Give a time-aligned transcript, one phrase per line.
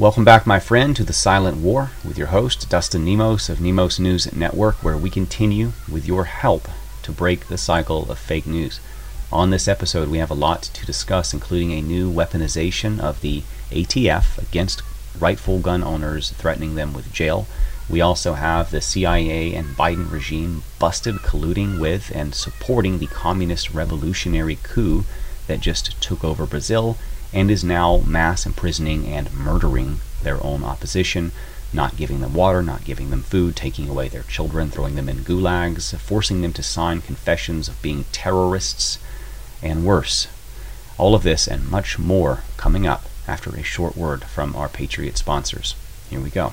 [0.00, 4.00] Welcome back, my friend, to The Silent War with your host, Dustin Nemos of Nemos
[4.00, 6.68] News Network, where we continue with your help
[7.02, 8.80] to break the cycle of fake news.
[9.30, 13.42] On this episode, we have a lot to discuss, including a new weaponization of the
[13.70, 14.80] ATF against
[15.18, 17.46] rightful gun owners, threatening them with jail.
[17.86, 23.74] We also have the CIA and Biden regime busted colluding with and supporting the communist
[23.74, 25.04] revolutionary coup
[25.46, 26.96] that just took over Brazil
[27.32, 31.32] and is now mass imprisoning and murdering their own opposition,
[31.72, 35.18] not giving them water, not giving them food, taking away their children, throwing them in
[35.18, 38.98] gulags, forcing them to sign confessions of being terrorists,
[39.62, 40.26] and worse.
[40.98, 45.16] All of this and much more coming up after a short word from our Patriot
[45.16, 45.74] sponsors.
[46.08, 46.52] Here we go.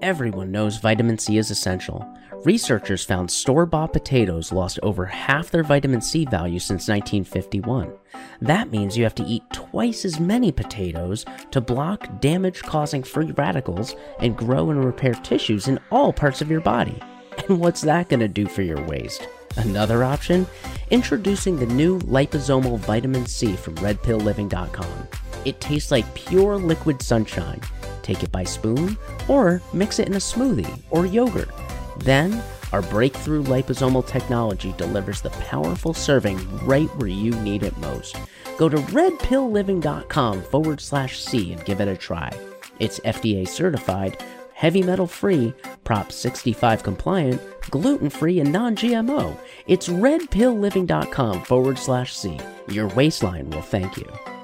[0.00, 2.06] Everyone knows vitamin C is essential.
[2.44, 7.92] Researchers found store bought potatoes lost over half their vitamin C value since 1951.
[8.40, 13.32] That means you have to eat twice as many potatoes to block damage causing free
[13.32, 17.02] radicals and grow and repair tissues in all parts of your body.
[17.48, 19.26] And what's that going to do for your waist?
[19.56, 20.46] Another option?
[20.90, 25.08] Introducing the new liposomal vitamin C from redpillliving.com.
[25.44, 27.60] It tastes like pure liquid sunshine.
[28.08, 28.96] Take it by spoon
[29.28, 31.50] or mix it in a smoothie or yogurt.
[31.98, 32.42] Then,
[32.72, 38.16] our breakthrough liposomal technology delivers the powerful serving right where you need it most.
[38.56, 42.32] Go to redpillliving.com forward slash C and give it a try.
[42.78, 45.52] It's FDA certified, heavy metal free,
[45.84, 49.36] Prop 65 compliant, gluten free, and non GMO.
[49.66, 52.40] It's redpillliving.com forward slash C.
[52.68, 54.37] Your waistline will thank you.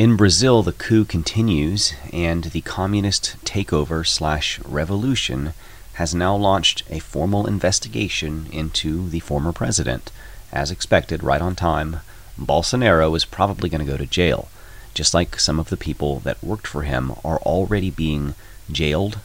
[0.00, 5.52] In Brazil, the coup continues, and the communist takeover slash revolution
[5.92, 10.10] has now launched a formal investigation into the former president.
[10.54, 11.98] As expected, right on time,
[12.40, 14.48] Bolsonaro is probably going to go to jail,
[14.94, 18.34] just like some of the people that worked for him are already being
[18.72, 19.18] jailed,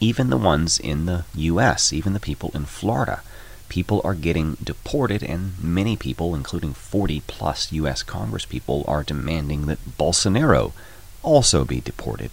[0.00, 3.22] even the ones in the U.S., even the people in Florida
[3.68, 8.02] people are getting deported, and many people, including 40 plus U.S.
[8.02, 10.72] Congresspeople, are demanding that Bolsonaro
[11.22, 12.32] also be deported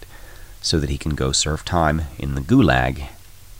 [0.62, 3.08] so that he can go serve time in the gulag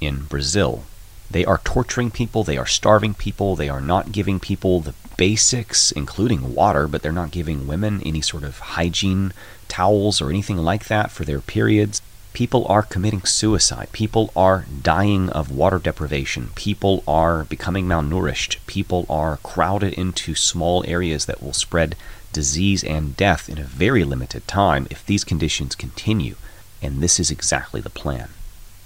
[0.00, 0.84] in Brazil.
[1.30, 5.90] They are torturing people, they are starving people, they are not giving people the basics,
[5.92, 9.32] including water, but they're not giving women any sort of hygiene
[9.68, 12.00] towels or anything like that for their periods.
[12.34, 13.92] People are committing suicide.
[13.92, 16.50] People are dying of water deprivation.
[16.56, 18.56] People are becoming malnourished.
[18.66, 21.94] People are crowded into small areas that will spread
[22.32, 26.34] disease and death in a very limited time if these conditions continue.
[26.82, 28.30] And this is exactly the plan.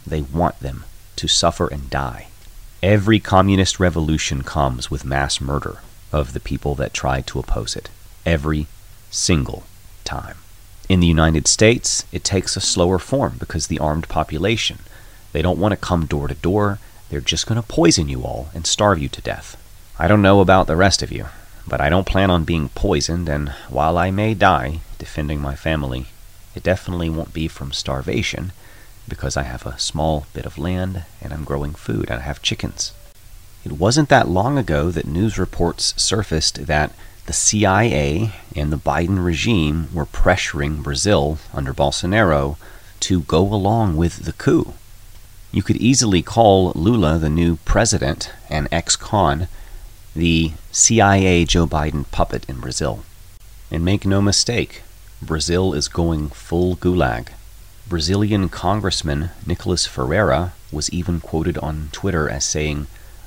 [0.07, 0.85] They want them
[1.17, 2.27] to suffer and die.
[2.83, 5.79] Every communist revolution comes with mass murder
[6.13, 7.89] of the people that try to oppose it.
[8.27, 8.67] Every
[9.11, 9.65] single
[10.05, 10.37] time.
[10.89, 14.79] In the United States, it takes a slower form because the armed population.
[15.33, 16.79] They don't want to come door to door.
[17.11, 19.57] They're just going to poison you all and starve you to death.
[19.99, 21.27] I don't know about the rest of you,
[21.67, 26.07] but I don't plan on being poisoned, and while I may die defending my family,
[26.55, 28.53] it definitely won't be from starvation
[29.07, 32.43] because I have a small bit of land and I'm growing food and I have
[32.43, 32.93] chickens.
[33.65, 36.93] It wasn't that long ago that news reports surfaced that
[37.29, 42.57] the CIA and the Biden regime were pressuring Brazil under Bolsonaro
[43.01, 44.73] to go along with the coup.
[45.53, 49.49] You could easily call Lula the new president and ex con
[50.17, 53.05] the CIA Joe Biden puppet in Brazil.
[53.71, 54.81] And make no mistake,
[55.21, 57.29] Brazil is going full gulag.
[57.87, 62.87] Brazilian Congressman Nikolas Ferreira was even quoted on Twitter as saying,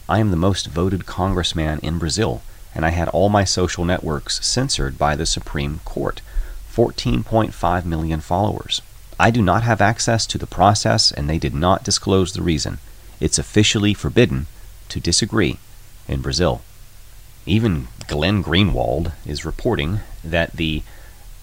[0.09, 2.41] I am the most voted congressman in Brazil
[2.73, 6.21] and I had all my social networks censored by the Supreme Court.
[6.71, 8.81] 14.5 million followers.
[9.19, 12.79] I do not have access to the process, and they did not disclose the reason.
[13.19, 14.47] It's officially forbidden
[14.89, 15.59] to disagree
[16.07, 16.61] in Brazil.
[17.45, 20.83] Even Glenn Greenwald is reporting that the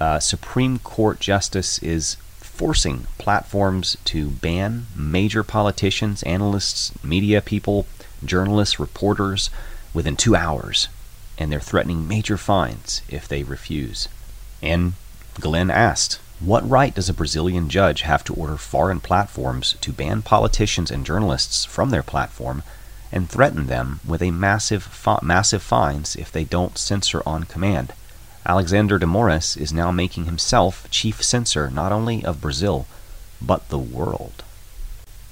[0.00, 7.86] uh, Supreme Court justice is forcing platforms to ban major politicians, analysts, media people,
[8.24, 9.50] journalists, reporters
[9.92, 10.88] within two hours
[11.38, 14.08] and they're threatening major fines if they refuse.
[14.60, 14.94] And
[15.40, 20.22] Glenn asked, What right does a Brazilian judge have to order foreign platforms to ban
[20.22, 22.62] politicians and journalists from their platform
[23.12, 27.92] and threaten them with a massive, fi- massive fines if they don't censor on command?
[28.44, 32.86] Alexander de Moraes is now making himself chief censor not only of Brazil,
[33.40, 34.42] but the world.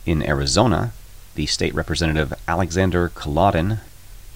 [0.04, 0.92] In Arizona,
[1.34, 3.80] the state representative Alexander Kolodin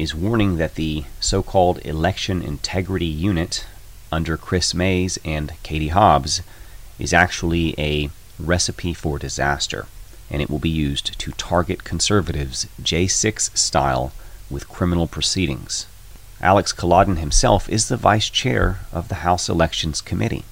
[0.01, 3.67] is warning that the so called Election Integrity Unit
[4.11, 6.41] under Kris Mayes and Katie Hobbs
[6.99, 8.09] is actually a
[8.39, 9.87] recipe for disaster,
[10.31, 14.13] and it will be used to target conservatives J6 style
[14.49, 15.85] with criminal proceedings.
[16.41, 20.45] Alex Kolodin himself is the vice chair of the House Elections Committee.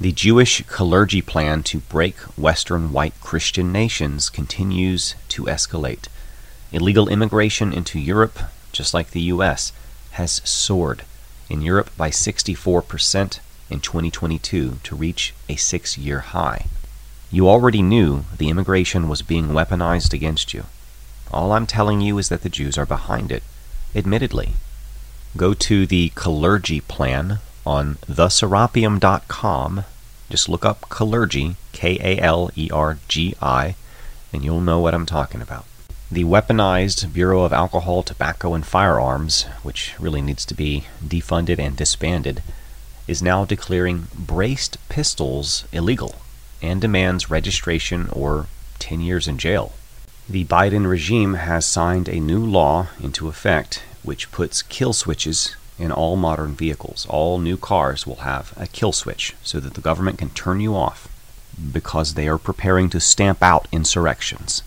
[0.00, 6.08] The Jewish clergy plan to break Western white Christian nations continues to escalate.
[6.72, 8.40] Illegal immigration into Europe,
[8.78, 9.72] just like the US,
[10.12, 11.02] has soared
[11.50, 16.66] in Europe by 64% in 2022 to reach a six year high.
[17.32, 20.66] You already knew the immigration was being weaponized against you.
[21.32, 23.42] All I'm telling you is that the Jews are behind it,
[23.96, 24.52] admittedly.
[25.36, 29.84] Go to the Kalergi plan on theserapium.com.
[30.30, 33.74] Just look up Kalergi, K A L E R G I,
[34.32, 35.64] and you'll know what I'm talking about.
[36.10, 41.76] The weaponized Bureau of Alcohol, Tobacco, and Firearms, which really needs to be defunded and
[41.76, 42.42] disbanded,
[43.06, 46.14] is now declaring braced pistols illegal
[46.62, 48.46] and demands registration or
[48.78, 49.74] 10 years in jail.
[50.26, 55.92] The Biden regime has signed a new law into effect which puts kill switches in
[55.92, 57.06] all modern vehicles.
[57.10, 60.74] All new cars will have a kill switch so that the government can turn you
[60.74, 61.06] off
[61.70, 64.62] because they are preparing to stamp out insurrections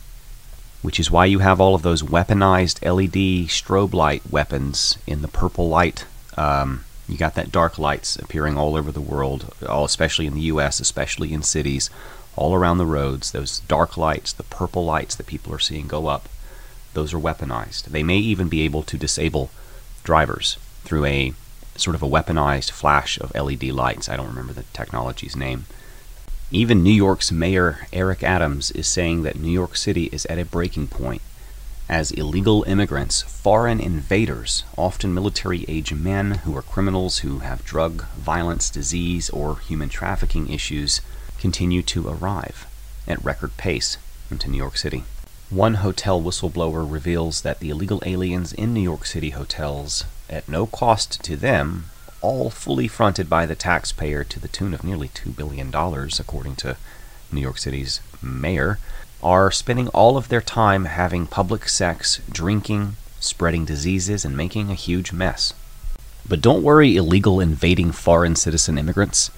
[0.81, 5.27] which is why you have all of those weaponized LED strobe light weapons in the
[5.27, 6.05] purple light.
[6.37, 10.41] Um, you got that dark lights appearing all over the world, all especially in the
[10.41, 11.89] U.S., especially in cities,
[12.35, 13.31] all around the roads.
[13.31, 16.29] Those dark lights, the purple lights that people are seeing go up,
[16.93, 17.85] those are weaponized.
[17.85, 19.51] They may even be able to disable
[20.03, 21.33] drivers through a
[21.75, 24.09] sort of a weaponized flash of LED lights.
[24.09, 25.65] I don't remember the technology's name.
[26.53, 30.43] Even New York's Mayor Eric Adams is saying that New York City is at a
[30.43, 31.21] breaking point
[31.87, 38.05] as illegal immigrants, foreign invaders, often military age men who are criminals who have drug,
[38.15, 41.01] violence, disease, or human trafficking issues,
[41.39, 42.65] continue to arrive
[43.07, 43.97] at record pace
[44.29, 45.03] into New York City.
[45.49, 50.65] One hotel whistleblower reveals that the illegal aliens in New York City hotels, at no
[50.65, 51.85] cost to them,
[52.21, 55.69] all fully fronted by the taxpayer to the tune of nearly $2 billion,
[56.19, 56.77] according to
[57.31, 58.79] New York City's mayor,
[59.23, 64.75] are spending all of their time having public sex, drinking, spreading diseases, and making a
[64.75, 65.53] huge mess.
[66.27, 69.31] But don't worry, illegal invading foreign citizen immigrants.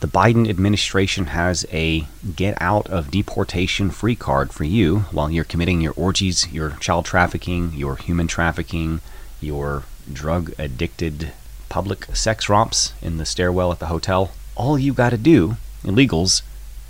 [0.00, 5.44] The Biden administration has a get out of deportation free card for you while you're
[5.44, 9.00] committing your orgies, your child trafficking, your human trafficking,
[9.40, 11.32] your drug addicted
[11.68, 16.42] public sex romps in the stairwell at the hotel, all you gotta do, illegals,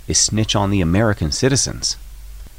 [0.07, 1.97] is snitch on the American citizens,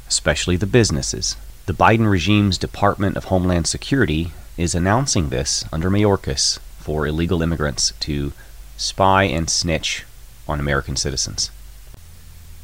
[0.07, 1.35] especially the businesses.
[1.65, 7.93] The Biden regime's Department of Homeland Security is announcing this under Mayorkas for illegal immigrants
[8.01, 8.33] to
[8.77, 10.05] spy and snitch
[10.47, 11.51] on American citizens.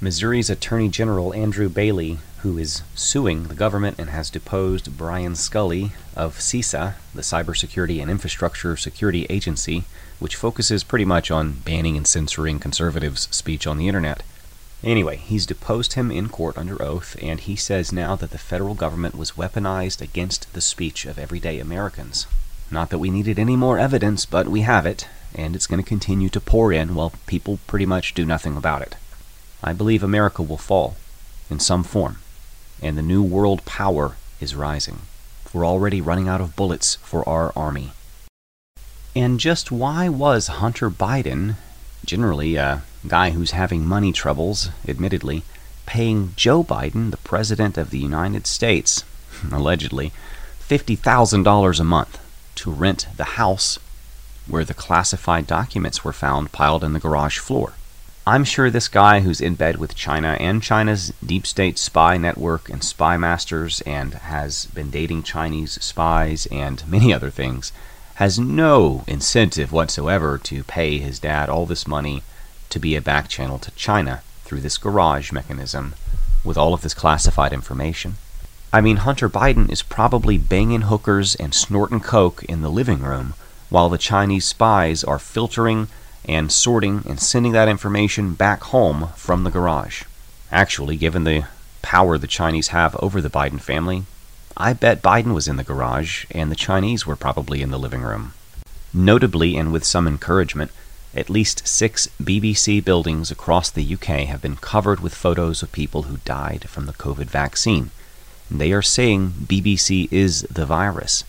[0.01, 5.93] Missouri's Attorney General Andrew Bailey who is suing the government and has deposed Brian Scully
[6.15, 9.85] of CISA, the Cybersecurity and Infrastructure Security Agency,
[10.19, 14.21] which focuses pretty much on banning and censoring conservatives' speech on the internet.
[14.83, 18.75] Anyway, he's deposed him in court under oath, and he says now that the federal
[18.75, 22.27] government was weaponized against the speech of everyday Americans.
[22.69, 25.89] Not that we needed any more evidence, but we have it, and it's going to
[25.89, 28.97] continue to pour in while people pretty much do nothing about it.
[29.63, 30.95] I believe America will fall,
[31.49, 32.17] in some form
[32.81, 34.99] and the new world power is rising.
[35.53, 37.91] We're already running out of bullets for our army.
[39.15, 41.55] And just why was Hunter Biden,
[42.05, 45.43] generally a guy who's having money troubles, admittedly,
[45.85, 49.03] paying Joe Biden, the President of the United States,
[49.51, 50.11] allegedly,
[50.67, 52.19] $50,000 a month
[52.55, 53.79] to rent the house
[54.47, 57.73] where the classified documents were found piled in the garage floor?
[58.27, 62.69] I'm sure this guy who's in bed with China and China's deep state spy network
[62.69, 67.71] and spy masters and has been dating Chinese spies and many other things
[68.15, 72.23] has no incentive whatsoever to pay his dad all this money
[72.69, 75.93] to be a back channel to China through this garage mechanism
[76.43, 78.15] with all of this classified information.
[78.73, 83.35] I mean, Hunter Biden is probably banging hookers and snorting coke in the living room
[83.69, 85.89] while the Chinese spies are filtering
[86.27, 90.03] and sorting and sending that information back home from the garage.
[90.51, 91.45] Actually, given the
[91.81, 94.03] power the Chinese have over the Biden family,
[94.57, 98.01] I bet Biden was in the garage and the Chinese were probably in the living
[98.01, 98.33] room.
[98.93, 100.71] Notably, and with some encouragement,
[101.13, 106.03] at least six BBC buildings across the UK have been covered with photos of people
[106.03, 107.91] who died from the COVID vaccine.
[108.49, 111.23] They are saying BBC is the virus.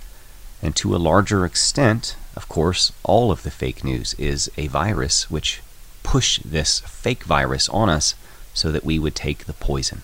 [0.62, 5.30] And to a larger extent, Of course, all of the fake news is a virus
[5.30, 5.62] which
[6.02, 8.14] push this fake virus on us
[8.52, 10.02] so that we would take the poison.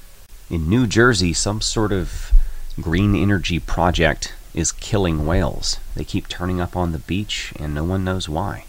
[0.51, 2.33] In New Jersey, some sort of
[2.81, 5.79] green energy project is killing whales.
[5.95, 8.65] They keep turning up on the beach and no one knows why.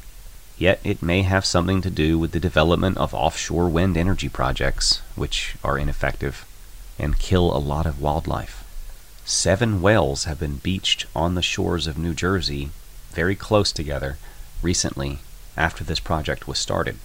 [0.58, 5.02] Yet it may have something to do with the development of offshore wind energy projects,
[5.16, 6.46] which are ineffective
[7.00, 8.64] and kill a lot of wildlife.
[9.26, 12.70] Seven whales have been beached on the shores of New Jersey,
[13.14, 14.18] very close together,
[14.62, 15.20] recently
[15.56, 16.98] after this project was started,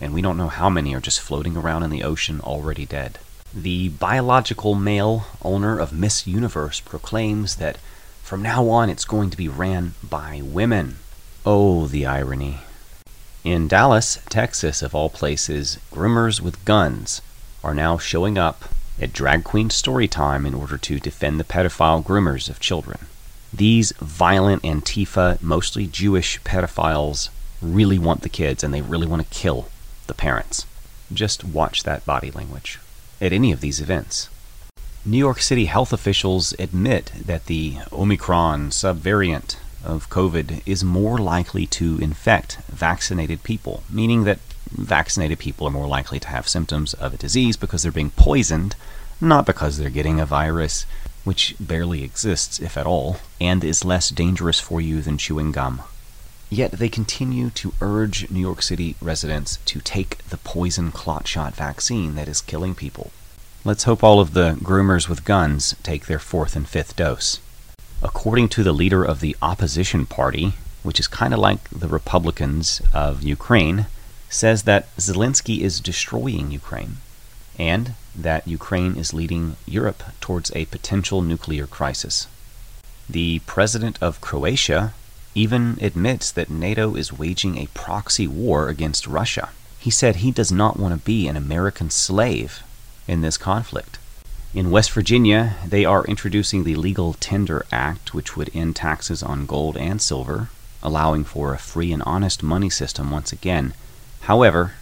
[0.00, 3.18] and we don't know how many are just floating around in the ocean already dead.
[3.54, 7.78] The biological male owner of Miss Universe proclaims that
[8.22, 10.96] from now on it's going to be ran by women.
[11.44, 12.58] Oh, the irony.
[13.44, 17.22] In Dallas, Texas, of all places, groomers with guns
[17.62, 18.64] are now showing up
[19.00, 23.06] at drag queen story time in order to defend the pedophile groomers of children.
[23.56, 27.30] These violent Antifa, mostly Jewish pedophiles
[27.62, 29.68] really want the kids and they really want to kill
[30.08, 30.66] the parents.
[31.10, 32.78] Just watch that body language
[33.18, 34.28] at any of these events.
[35.06, 41.64] New York City health officials admit that the Omicron subvariant of COVID is more likely
[41.66, 47.14] to infect vaccinated people, meaning that vaccinated people are more likely to have symptoms of
[47.14, 48.76] a disease because they're being poisoned,
[49.18, 50.84] not because they're getting a virus,
[51.26, 55.82] which barely exists, if at all, and is less dangerous for you than chewing gum.
[56.48, 61.56] Yet they continue to urge New York City residents to take the poison clot shot
[61.56, 63.10] vaccine that is killing people.
[63.64, 67.40] Let's hope all of the groomers with guns take their fourth and fifth dose.
[68.00, 70.52] According to the leader of the opposition party,
[70.84, 73.86] which is kind of like the Republicans of Ukraine,
[74.28, 76.98] says that Zelensky is destroying Ukraine
[77.58, 82.26] and that Ukraine is leading Europe towards a potential nuclear crisis.
[83.08, 84.94] The president of Croatia
[85.34, 89.50] even admits that NATO is waging a proxy war against Russia.
[89.78, 92.62] He said he does not want to be an American slave
[93.06, 93.98] in this conflict.
[94.54, 99.44] In West Virginia, they are introducing the Legal Tender Act, which would end taxes on
[99.44, 100.48] gold and silver,
[100.82, 103.74] allowing for a free and honest money system once again.
[104.22, 104.72] However,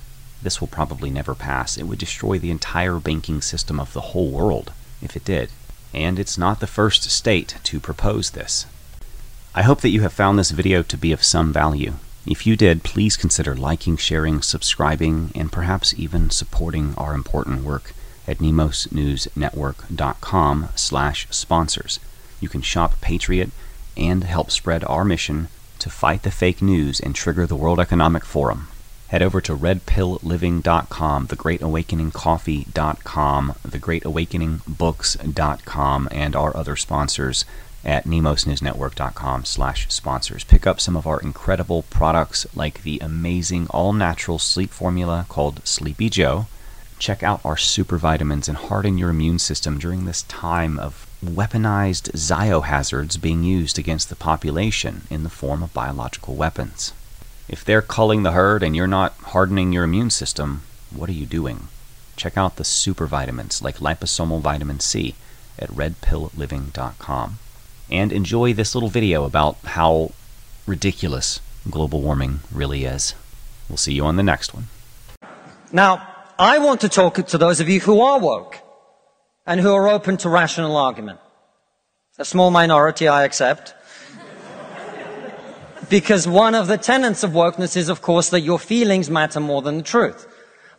[0.44, 1.76] this will probably never pass.
[1.76, 4.72] It would destroy the entire banking system of the whole world
[5.02, 5.50] if it did.
[5.92, 8.66] And it's not the first state to propose this.
[9.54, 11.94] I hope that you have found this video to be of some value.
[12.26, 17.94] If you did, please consider liking, sharing, subscribing, and perhaps even supporting our important work
[18.26, 22.00] at nemosnewsnetwork.com slash sponsors.
[22.40, 23.50] You can shop Patriot
[23.96, 25.48] and help spread our mission
[25.78, 28.68] to fight the fake news and trigger the World Economic Forum.
[29.14, 37.44] Head over to redpillliving.com, thegreatawakeningcoffee.com, thegreatawakeningbooks.com, and our other sponsors
[37.84, 40.42] at nemosnewsnetwork.com slash sponsors.
[40.42, 46.10] Pick up some of our incredible products like the amazing all-natural sleep formula called Sleepy
[46.10, 46.48] Joe,
[46.98, 52.10] Check out our super vitamins and harden your immune system during this time of weaponized
[52.12, 56.92] ziohazards being used against the population in the form of biological weapons.
[57.48, 61.26] If they're culling the herd and you're not hardening your immune system, what are you
[61.26, 61.68] doing?
[62.16, 65.14] Check out the super vitamins like liposomal vitamin C
[65.58, 67.38] at redpillliving.com.
[67.90, 70.12] And enjoy this little video about how
[70.66, 73.14] ridiculous global warming really is.
[73.68, 74.68] We'll see you on the next one.
[75.72, 76.06] Now,
[76.38, 78.58] I want to talk to those of you who are woke
[79.46, 81.20] and who are open to rational argument.
[82.18, 83.74] A small minority, I accept.
[85.94, 89.62] Because one of the tenets of wokeness is, of course, that your feelings matter more
[89.62, 90.26] than the truth.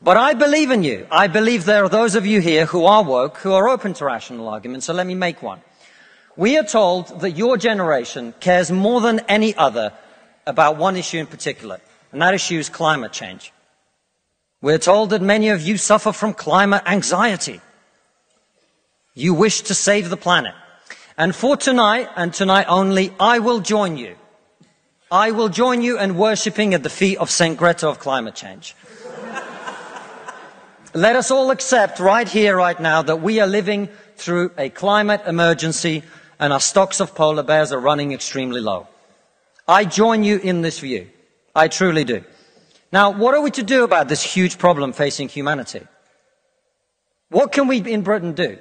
[0.02, 1.08] But I believe in you.
[1.10, 4.04] I believe there are those of you here who are woke, who are open to
[4.04, 4.84] rational argument.
[4.84, 5.62] So let me make one.
[6.36, 9.94] We are told that your generation cares more than any other
[10.46, 11.80] about one issue in particular,
[12.12, 13.54] and that issue is climate change.
[14.62, 17.62] We're told that many of you suffer from climate anxiety.
[19.14, 20.56] You wish to save the planet.
[21.18, 24.18] And for tonight, and tonight only, I will join you.
[25.12, 27.58] I will join you in worshipping at the feet of St.
[27.58, 28.76] Greta of climate change.
[30.96, 35.22] Let us all accept right here, right now, that we are living through a climate
[35.28, 36.04] emergency
[36.40, 38.88] and our stocks of polar bears are running extremely low.
[39.68, 41.08] I join you in this view.
[41.54, 42.24] I truly do.
[42.92, 45.82] Now, what are we to do about this huge problem facing humanity?
[47.30, 48.58] What can we in Britain do?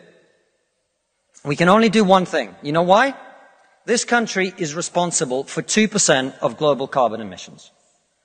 [1.44, 2.54] We can only do one thing.
[2.62, 3.14] You know why?
[3.86, 7.70] This country is responsible for 2% of global carbon emissions.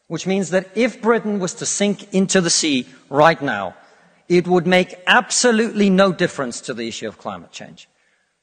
[0.08, 3.76] Which means that if Britain was to sink into the sea right now,
[4.28, 7.90] it would make absolutely no difference to the issue of climate change.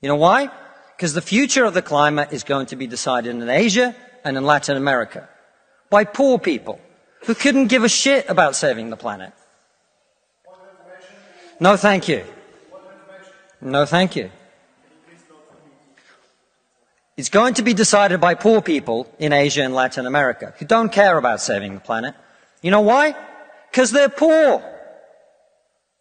[0.00, 0.50] You know why?
[0.96, 4.44] Because the future of the climate is going to be decided in Asia and in
[4.44, 5.28] Latin America
[5.90, 6.80] by poor people
[7.24, 9.32] who couldn't give a shit about saving the planet.
[11.58, 12.24] No, thank you.
[13.60, 14.30] No, thank you.
[17.16, 20.92] It's going to be decided by poor people in Asia and Latin America who don't
[20.92, 22.14] care about saving the planet.
[22.60, 23.14] You know why?
[23.70, 24.62] Because they're poor.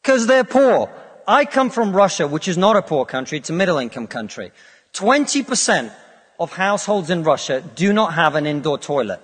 [0.01, 0.91] Because they're poor.
[1.25, 4.51] I come from Russia, which is not a poor country, it's a middle income country.
[4.93, 5.91] 20%
[6.37, 9.21] of households in Russia do not have an indoor toilet.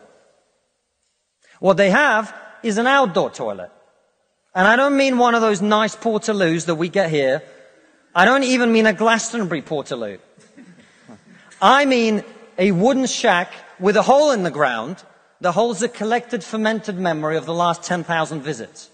[1.59, 2.33] What they have
[2.63, 3.69] is an outdoor toilet.
[4.55, 7.43] And I don't mean one of those nice portaloos that we get here.
[8.15, 10.19] I don't even mean a Glastonbury portaloo.
[11.61, 12.23] I mean
[12.57, 15.03] a wooden shack with a hole in the ground
[15.41, 18.89] that holds the collected fermented memory of the last 10,000 visits.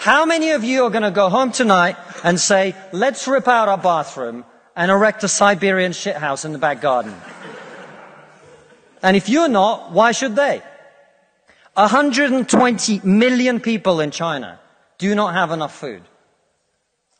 [0.00, 3.68] How many of you are going to go home tonight and say, let's rip out
[3.68, 4.44] our bathroom
[4.76, 7.14] and erect a Siberian shithouse in the back garden?
[9.02, 10.62] And if you're not, why should they?
[11.74, 14.58] 120 million people in China
[14.98, 16.02] do not have enough food.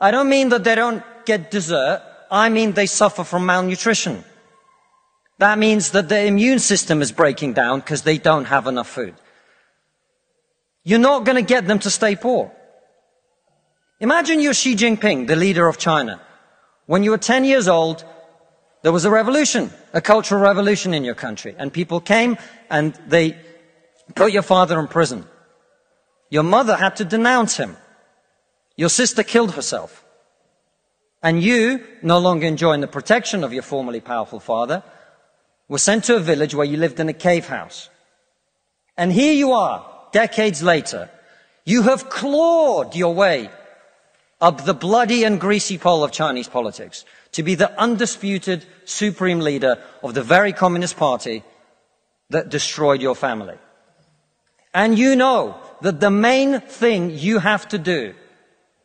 [0.01, 2.03] I don't mean that they don't get dessert.
[2.31, 4.25] I mean they suffer from malnutrition.
[5.39, 9.15] That means that their immune system is breaking down because they don't have enough food.
[10.83, 12.53] You're not going to get them to stay poor.
[14.01, 16.21] Imagine you're Xi Jinping, the leader of China.
[16.87, 18.05] When you were 10 years old,
[18.83, 22.37] there was a revolution, a cultural revolution in your country, and people came
[22.71, 23.37] and they
[24.15, 25.27] put your father in prison.
[26.31, 27.77] Your mother had to denounce him.
[28.77, 30.05] Your sister killed herself.
[31.23, 34.83] And you, no longer enjoying the protection of your formerly powerful father,
[35.69, 37.91] were sent to a village where you lived in a cave house.
[38.97, 41.11] And here you are, decades later.
[41.65, 43.51] You have clawed your way
[44.41, 49.83] up the bloody and greasy pole of Chinese politics to be the undisputed supreme leader
[50.03, 51.43] of the very Communist Party
[52.31, 53.57] that destroyed your family.
[54.73, 58.15] And you know that the main thing you have to do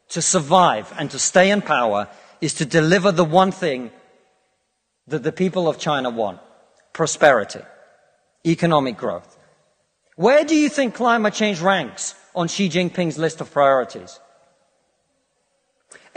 [0.10, 2.08] to survive and to stay in power
[2.44, 3.90] is to deliver the one thing
[5.08, 6.42] that the people of China want
[6.92, 7.62] prosperity,
[8.46, 9.38] economic growth.
[10.18, 14.20] Where do you think climate change ranks on Xi Jinping's list of priorities?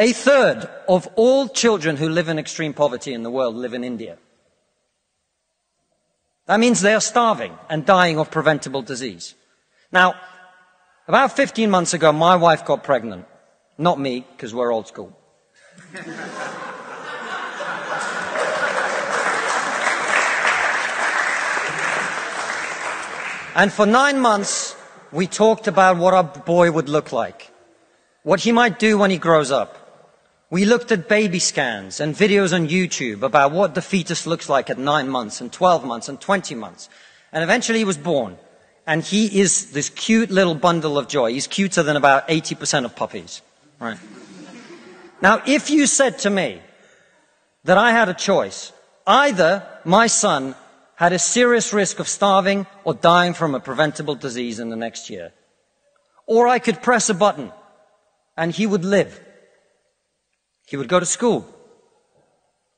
[0.00, 3.84] A third of all children who live in extreme poverty in the world live in
[3.84, 4.18] India.
[6.46, 9.36] That means they are starving and dying of preventable disease.
[9.92, 10.16] Now,
[11.06, 13.26] about 15 months ago, my wife got pregnant.
[13.78, 15.16] Not me, because we're old school.
[23.54, 24.76] and for nine months,
[25.12, 27.50] we talked about what our boy would look like,
[28.22, 29.86] what he might do when he grows up.
[30.48, 34.70] We looked at baby scans and videos on YouTube about what the fetus looks like
[34.70, 36.88] at nine months and 12 months and 20 months.
[37.32, 38.36] And eventually he was born.
[38.86, 41.32] And he is this cute little bundle of joy.
[41.32, 43.42] He's cuter than about 80% of puppies.
[43.80, 43.98] Right?
[45.20, 46.60] Now, if you said to me
[47.64, 48.72] that I had a choice,
[49.06, 50.54] either my son
[50.96, 55.10] had a serious risk of starving or dying from a preventable disease in the next
[55.10, 55.32] year,
[56.26, 57.52] or I could press a button
[58.36, 59.20] and he would live.
[60.66, 61.46] He would go to school.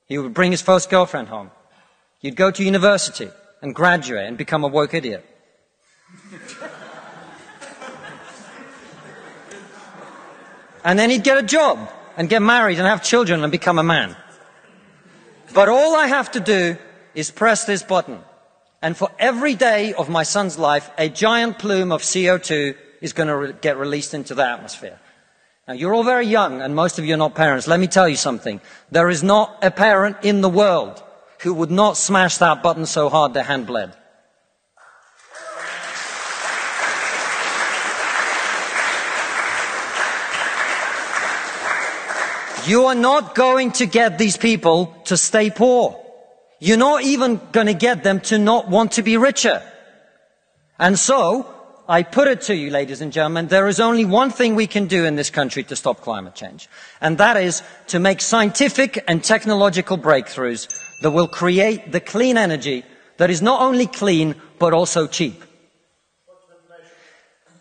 [0.07, 1.51] He would bring his first girlfriend home.
[2.21, 3.31] He'd go to university
[3.63, 5.25] and graduate and become a woke idiot.
[10.85, 13.83] and then he'd get a job and get married and have children and become a
[13.85, 14.17] man.
[15.55, 16.77] But all I have to do
[17.15, 18.19] is press this button.
[18.83, 23.29] And for every day of my son's life, a giant plume of CO2 is going
[23.29, 24.99] to re- get released into the atmosphere.
[25.69, 27.69] Now, you're all very young, and most of you are not parents.
[27.69, 28.61] Let me tell you something.
[28.91, 31.03] There is not a parent in the world
[31.41, 33.95] who would not smash that button so hard their hand bled.
[42.69, 45.99] You are not going to get these people to stay poor.
[46.61, 49.63] You're not even going to get them to not want to be richer.
[50.79, 51.47] And so,
[51.89, 54.87] I put it to you, ladies and gentlemen, there is only one thing we can
[54.87, 56.69] do in this country to stop climate change.
[57.01, 60.69] And that is to make scientific and technological breakthroughs
[61.01, 62.85] that will create the clean energy
[63.17, 65.43] that is not only clean, but also cheap.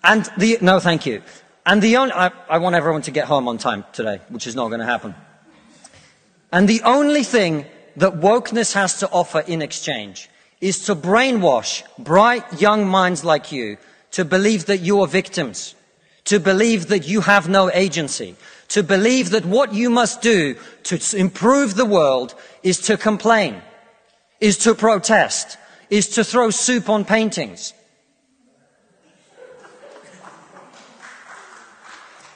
[0.03, 1.21] And the, no, thank you.
[1.67, 4.55] And the only, I, I want everyone to get home on time today, which is
[4.55, 5.13] not going to happen.
[6.49, 7.65] And the only thing
[7.97, 10.29] that wokeness has to offer in exchange
[10.61, 13.77] is to brainwash bright young minds like you
[14.11, 15.75] to believe that you are victims,
[16.23, 18.37] to believe that you have no agency,
[18.69, 23.61] to believe that what you must do to improve the world is to complain,
[24.39, 25.57] is to protest,
[25.89, 27.73] is to throw soup on paintings.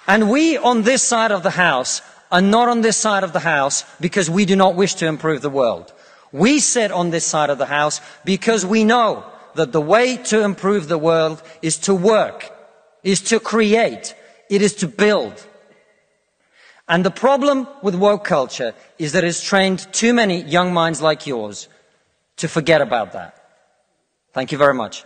[0.08, 3.40] And we on this side of the house are not on this side of the
[3.40, 5.94] house because we do not wish to improve the world.
[6.32, 10.44] We sit on this side of the house because we know that the way to
[10.44, 12.50] improve the world is to work,
[13.04, 14.16] is to create,
[14.50, 15.46] it is to build.
[16.88, 21.28] And the problem with woke culture is that it's trained too many young minds like
[21.28, 21.68] yours
[22.38, 23.36] to forget about that.
[24.34, 25.06] Thank you very much.